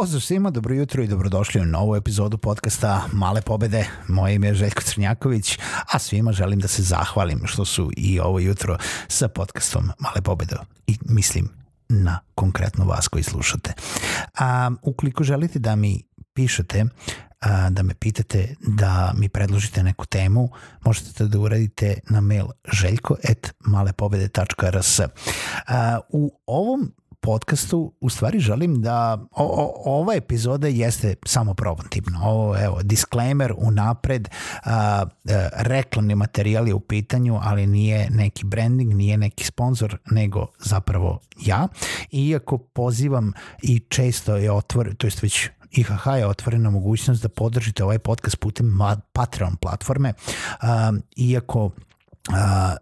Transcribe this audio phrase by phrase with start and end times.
[0.00, 3.86] Pozdrav svima, dobro jutro i dobrodošli u novu epizodu podcasta Male pobede.
[4.08, 5.58] Moje ime je Željko Crnjaković,
[5.92, 8.78] a svima želim da se zahvalim što su i ovo jutro
[9.08, 10.56] sa podcastom Male pobede.
[10.86, 11.48] I mislim
[11.88, 13.72] na konkretno vas koji slušate.
[14.38, 16.02] A, ukoliko želite da mi
[16.34, 16.84] pišete
[17.40, 20.48] a, da me pitate da mi predložite neku temu,
[20.84, 25.00] možete to da uradite na mail željko.malepobede.rs.
[26.08, 32.20] U ovom podcastu u stvari želim da o, o, ova epizoda jeste samo promotivna.
[32.22, 34.28] Ovo, evo, disclaimer unapred,
[34.64, 35.06] a, a,
[35.52, 41.68] reklamni materijal je u pitanju, ali nije neki branding, nije neki sponsor, nego zapravo ja.
[42.12, 47.84] Iako pozivam i često je otvor, to jest već IHH je otvorena mogućnost da podržite
[47.84, 48.78] ovaj podcast putem
[49.12, 50.12] Patreon platforme,
[50.60, 51.70] a, iako
[52.28, 52.76] a,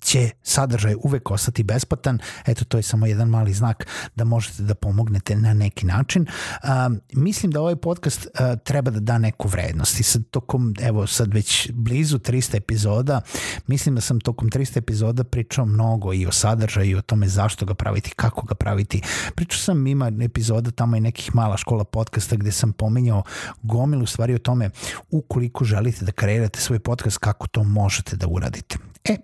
[0.00, 2.18] će sadržaj uvek ostati besplatan.
[2.46, 6.26] Eto, to je samo jedan mali znak da možete da pomognete na neki način.
[6.62, 11.06] A, mislim da ovaj podcast a, treba da da neku vrednost i sad tokom, evo
[11.06, 13.20] sad već blizu 300 epizoda,
[13.66, 17.66] mislim da sam tokom 300 epizoda pričao mnogo i o sadržaju i o tome zašto
[17.66, 19.02] ga praviti, kako ga praviti.
[19.34, 23.22] Pričao sam ima epizoda tamo i nekih mala škola podcasta gde sam pominjao
[23.62, 24.70] gomilu stvari o tome
[25.10, 28.73] ukoliko želite da kreirate svoj podcast, kako to možete da uradite.
[29.04, 29.16] E,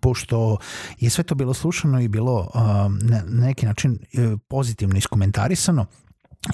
[0.00, 0.58] pošto
[1.00, 2.50] je sve to bilo slušano i bilo
[3.00, 5.86] na neki način uh, pozitivno iskomentarisano,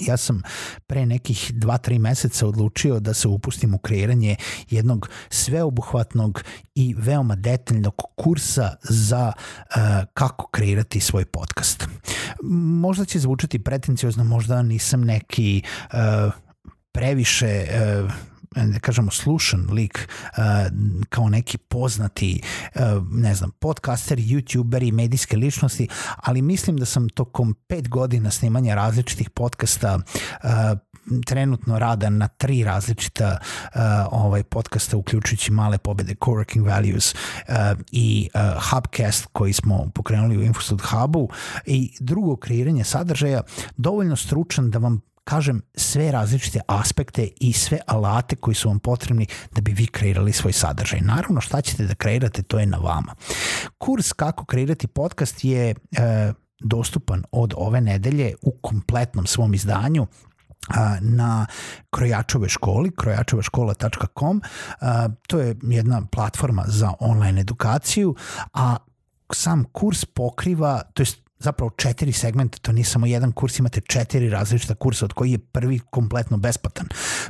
[0.00, 0.42] ja sam
[0.86, 4.36] pre nekih 2-3 meseca odlučio da se upustim u kreiranje
[4.70, 9.74] jednog sveobuhvatnog i veoma detaljnog kursa za uh,
[10.14, 11.86] kako kreirati svoj podcast.
[12.80, 15.62] Možda će zvučati pretencijozno, možda nisam neki
[15.92, 16.32] uh,
[16.92, 17.66] previše
[18.04, 18.12] uh,
[18.66, 20.08] da kažemo slušan lik
[21.08, 22.42] kao neki poznati
[23.10, 29.30] ne znam, podcaster, youtuberi, medijske ličnosti, ali mislim da sam tokom pet godina snimanja različitih
[29.30, 29.98] podcasta
[31.26, 33.80] trenutno rada na tri različita uh,
[34.10, 37.54] ovaj podcasta uključujući male pobede Coworking Values uh,
[37.92, 38.40] i uh,
[38.70, 41.28] Hubcast koji smo pokrenuli u Infostud Hubu
[41.66, 43.42] i drugo kreiranje sadržaja
[43.76, 49.26] dovoljno stručan da vam kažem sve različite aspekte i sve alate koji su vam potrebni
[49.54, 51.00] da bi vi kreirali svoj sadržaj.
[51.00, 53.14] Naravno šta ćete da kreirate to je na vama.
[53.78, 55.74] Kurs kako kreirati podcast je e,
[56.60, 60.06] dostupan od ove nedelje u kompletnom svom izdanju
[61.00, 61.46] na
[61.90, 64.42] Krojačove školi, krojačovaškola.com.
[65.26, 68.14] To je jedna platforma za online edukaciju,
[68.52, 68.76] a
[69.32, 74.30] sam kurs pokriva, to jest zapravo četiri segmenta, to nije samo jedan kurs, imate četiri
[74.30, 76.86] različita kursa, od koji je prvi kompletno besplatan.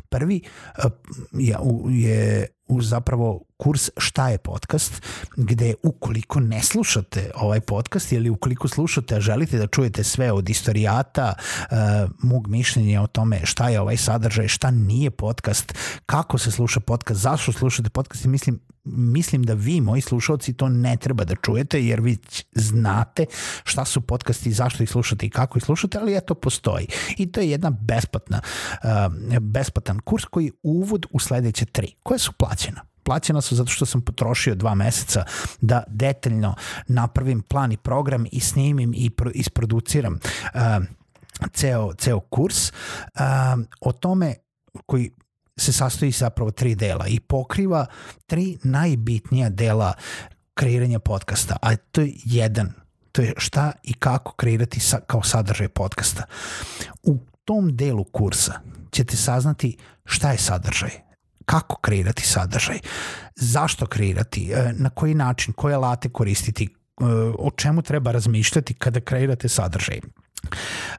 [0.08, 0.42] Prvi
[0.84, 0.91] uh,
[1.32, 1.56] je,
[1.91, 5.02] je u zapravo kurs šta je podcast,
[5.36, 10.48] gde ukoliko ne slušate ovaj podcast ili ukoliko slušate, a želite da čujete sve od
[10.48, 11.76] istorijata, uh,
[12.22, 15.74] mog mišljenja o tome šta je ovaj sadržaj, šta nije podcast,
[16.06, 20.68] kako se sluša podcast, zašto slušate podcast i mislim mislim da vi, moji slušalci, to
[20.68, 22.16] ne treba da čujete, jer vi
[22.52, 23.24] znate
[23.64, 26.86] šta su podcasti, zašto ih slušate i kako ih slušate, ali eto postoji.
[27.16, 32.32] I to je jedna besplatna, uh, besplatan kurs koji uvod u sledeće tri, koje su
[32.58, 35.24] plaćena plaćena su zato što sam potrošio dva meseca
[35.60, 36.54] da detaljno
[36.86, 40.60] napravim plan i program i snimim i pro, isproduciram uh,
[41.52, 42.70] ceo, ceo kurs.
[42.70, 42.74] Uh,
[43.80, 44.34] o tome
[44.86, 45.10] koji
[45.56, 47.86] se sastoji zapravo tri dela i pokriva
[48.26, 49.92] tri najbitnija dela
[50.54, 52.72] kreiranja podcasta, a to je jedan,
[53.12, 56.22] to je šta i kako kreirati sa, kao sadržaj podcasta.
[57.03, 58.60] U tom delu kursa
[58.91, 61.08] ćete saznati šta je sadržaj,
[61.48, 62.78] kako kreirati sadržaj,
[63.36, 67.04] zašto kreirati, e, na koji način, koje alate koristiti, e,
[67.39, 70.00] o čemu treba razmišljati kada kreirate sadržaj.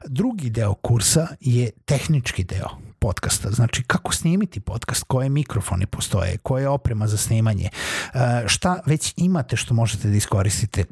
[0.06, 2.68] Drugi deo kursa je tehnički deo
[2.98, 3.50] podcasta.
[3.50, 9.14] Znači, kako snimiti podcast, koje mikrofoni postoje, koja je oprema za snimanje, e, šta već
[9.16, 10.84] imate što možete da iskoristite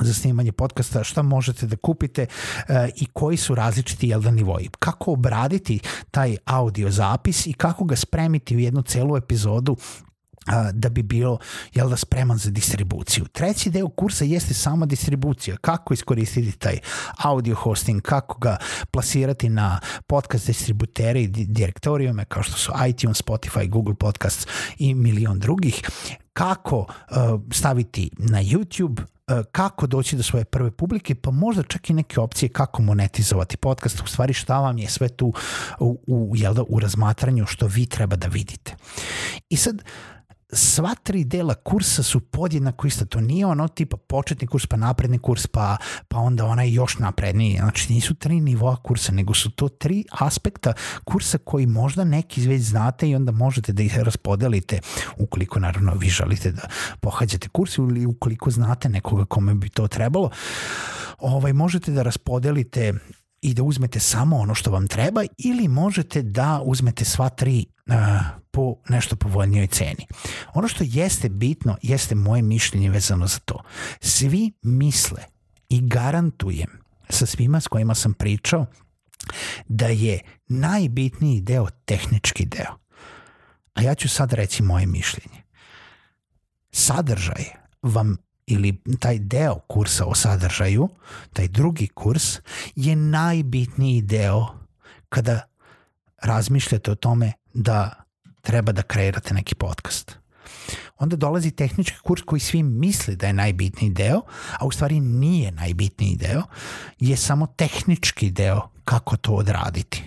[0.00, 2.26] za snimanje podcasta, šta možete da kupite
[2.68, 4.68] e, i koji su različiti jel da nivoji.
[4.78, 5.80] Kako obraditi
[6.10, 9.76] taj audio zapis i kako ga spremiti u jednu celu epizodu
[10.72, 11.38] da bi bilo
[11.74, 13.24] jel da spreman za distribuciju.
[13.32, 16.78] Treći deo kursa jeste sama distribucija, kako iskoristiti taj
[17.16, 18.56] audio hosting, kako ga
[18.90, 24.46] plasirati na podcast distributere i direktorijume kao što su iTunes, Spotify, Google Podcasts
[24.78, 25.82] i milion drugih,
[26.32, 26.86] kako uh,
[27.52, 29.02] staviti na YouTube,
[29.52, 34.00] kako doći do svoje prve publike, pa možda čak i neke opcije kako monetizovati podcast,
[34.00, 35.32] u stvari šta vam je sve tu
[35.78, 38.76] u, u, jel da, u razmatranju što vi treba da vidite.
[39.48, 40.17] I sad, uh,
[40.52, 43.04] sva tri dela kursa su podjednako ista.
[43.04, 45.76] To nije ono tipa početni kurs, pa napredni kurs, pa,
[46.08, 47.56] pa onda onaj još napredniji.
[47.56, 50.72] Znači nisu tri nivoa kursa, nego su to tri aspekta
[51.04, 54.80] kursa koji možda neki već znate i onda možete da ih raspodelite
[55.16, 56.62] ukoliko naravno vi želite da
[57.00, 60.30] pohađate kurs ili ukoliko znate nekoga kome bi to trebalo.
[61.18, 62.94] Ovaj, možete da raspodelite
[63.40, 67.94] i da uzmete samo ono što vam treba ili možete da uzmete sva tri uh,
[68.50, 70.06] po nešto povoljnijoj ceni.
[70.54, 73.62] Ono što jeste bitno jeste moje mišljenje vezano za to.
[74.00, 75.22] Svi misle
[75.68, 76.70] i garantujem
[77.08, 78.66] sa svima s kojima sam pričao
[79.68, 82.78] da je najbitniji deo tehnički deo.
[83.74, 85.42] A ja ću sad reći moje mišljenje.
[86.72, 87.44] Sadržaj
[87.82, 88.16] vam
[88.48, 90.88] ili taj deo kursa o sadržaju,
[91.32, 92.38] taj drugi kurs,
[92.76, 94.46] je najbitniji deo
[95.08, 95.40] kada
[96.22, 98.04] razmišljate o tome da
[98.40, 100.18] treba da kreirate neki podcast.
[100.98, 104.22] Onda dolazi tehnički kurs koji svi misli da je najbitniji deo,
[104.58, 106.42] a u stvari nije najbitniji deo,
[106.98, 110.04] je samo tehnički deo kako to odraditi.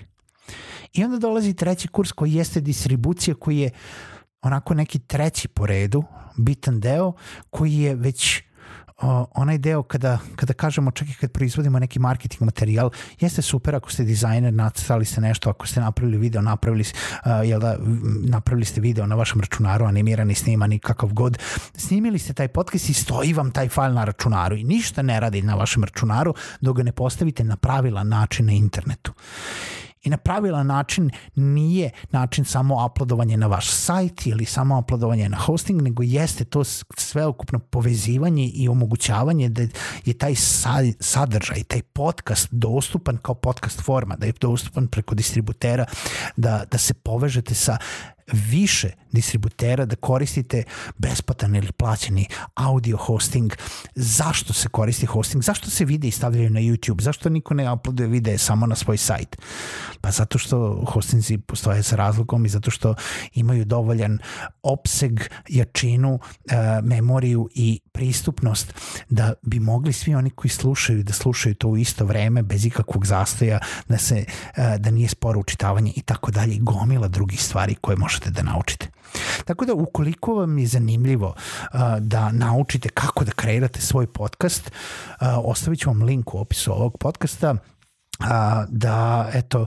[0.93, 3.69] I onda dolazi treći kurs koji jeste distribucija koji je
[4.41, 6.03] onako neki treći po redu,
[6.38, 7.13] bitan deo
[7.49, 8.43] koji je već
[9.01, 12.89] uh, onaj deo kada, kada kažemo čak i kad proizvodimo neki marketing materijal,
[13.19, 17.59] jeste super ako ste dizajner, nacrtali ste nešto, ako ste napravili video, napravili, uh, jel
[17.59, 17.77] da,
[18.29, 21.38] napravili ste video na vašem računaru, animirani, snimani, kakav god,
[21.75, 25.41] snimili ste taj podcast i stoji vam taj fajl na računaru i ništa ne radi
[25.41, 29.13] na vašem računaru dok ga ne postavite na pravilan način na internetu
[30.03, 35.38] i na pravilan način nije način samo uploadovanje na vaš sajt ili samo uploadovanje na
[35.38, 36.63] hosting, nego jeste to
[36.98, 39.62] sveukupno povezivanje i omogućavanje da
[40.06, 40.36] je taj
[41.00, 45.86] sadržaj, taj podcast dostupan kao podcast forma, da je dostupan preko distributera,
[46.38, 47.77] da, da se povežete sa
[48.31, 50.63] više distributera da koristite
[50.97, 52.25] besplatan ili plaćeni
[52.56, 53.53] audio hosting.
[53.95, 55.44] Zašto se koristi hosting?
[55.44, 57.01] Zašto se videi stavljaju na YouTube?
[57.01, 59.38] Zašto niko ne uploaduje videe samo na svoj sajt?
[60.01, 62.95] Pa zato što hostingzi postoje sa razlogom i zato što
[63.33, 64.19] imaju dovoljan
[64.63, 65.19] opseg,
[65.50, 66.19] jačinu,
[66.50, 68.73] e, memoriju i pristupnost
[69.09, 73.05] da bi mogli svi oni koji slušaju da slušaju to u isto vreme bez ikakvog
[73.05, 73.59] zastoja,
[73.89, 78.29] da se e, da nije sporo učitavanje i tako dalje, gomila drugih stvari koje možete
[78.29, 78.88] da naučite.
[79.45, 85.27] Tako da ukoliko vam je zanimljivo uh, da naučite kako da kreirate svoj podcast, uh,
[85.43, 87.55] ostavit ću vam link u opisu ovog podcasta
[88.69, 89.65] da eto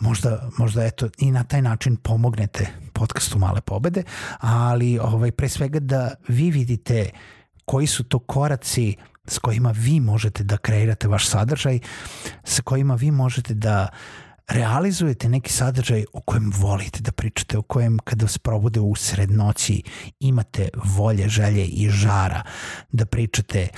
[0.00, 4.02] možda, možda eto i na taj način pomognete podcastu Male pobede,
[4.38, 7.10] ali ovaj, pre svega da vi vidite
[7.64, 11.78] koji su to koraci s kojima vi možete da kreirate vaš sadržaj,
[12.44, 17.62] sa kojima vi možete da uh, realizujete neki sadržaj o kojem volite da pričate, o
[17.62, 19.82] kojem kada vas probude u sred noći
[20.20, 22.42] imate volje, želje i žara
[22.92, 23.68] da pričate,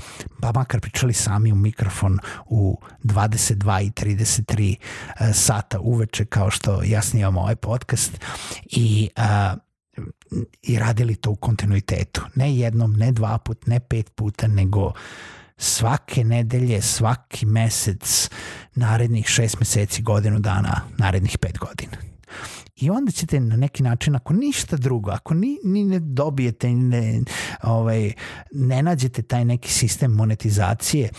[0.40, 6.82] pa makar pričali sami u mikrofon u 22 i 33 uh, sata uveče kao što
[6.82, 8.20] ja snimam ovaj podcast
[8.64, 9.58] i uh,
[10.62, 12.22] i radili to u kontinuitetu.
[12.34, 14.92] Ne jednom, ne dva put, ne pet puta, nego
[15.56, 18.30] svake nedelje, svaki mesec,
[18.74, 22.12] narednih šest meseci, godinu dana, narednih pet godina.
[22.76, 27.20] I onda ćete na neki način, ako ništa drugo, ako ni, ni ne dobijete, ne,
[27.62, 28.12] ovaj,
[28.52, 31.10] ne nađete taj neki sistem monetizacije,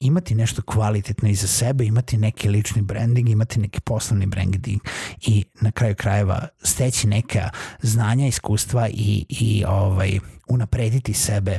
[0.00, 4.80] imati nešto kvalitetno iza sebe, imati neki lični branding, imati neki poslovni branding
[5.20, 7.50] i na kraju krajeva steći neka
[7.82, 10.18] znanja, iskustva i, i ovaj,
[10.48, 11.58] unaprediti sebe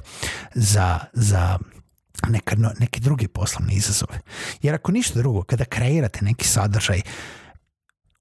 [0.56, 1.60] za, za
[2.30, 4.20] neka, neke druge poslovne izazove.
[4.62, 7.02] Jer ako ništa drugo, kada kreirate neki sadržaj,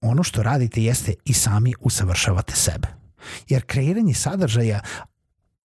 [0.01, 2.89] ono što radite jeste i sami usavršavate sebe.
[3.49, 4.81] Jer kreiranje sadržaja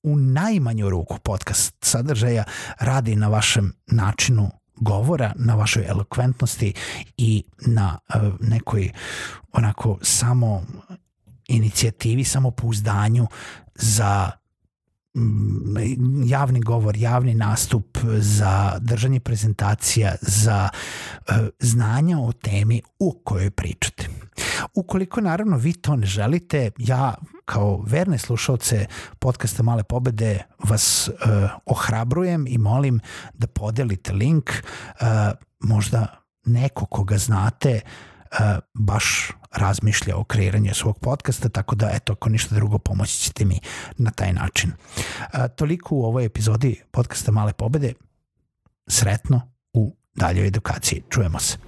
[0.03, 2.44] u najmanju ruku podcast sadržaja
[2.79, 6.74] radi na vašem načinu govora, na vašoj elokventnosti
[7.17, 8.91] i na uh, nekoj
[9.51, 10.65] onako samo
[11.48, 13.27] inicijativi, samo pouzdanju
[13.75, 14.32] za
[16.25, 24.07] javni govor, javni nastup, za držanje prezentacija, za uh, znanja o temi u kojoj pričate.
[24.74, 28.86] Ukoliko naravno vi to ne želite, ja kao verne slušalce
[29.19, 33.00] podcasta Male pobede vas uh, ohrabrujem i molim
[33.33, 34.50] da podelite link.
[34.50, 35.07] Uh,
[35.59, 37.81] možda neko koga znate
[38.74, 43.60] baš razmišlja o kreiranju svog podcasta, tako da eto, ako ništa drugo, pomoći ćete mi
[43.98, 44.72] na taj način.
[44.72, 47.93] Uh, toliko u ovoj epizodi podcasta Male pobede.
[48.88, 49.41] Sretno
[49.74, 51.03] u daljoj edukaciji.
[51.10, 51.66] Čujemo se.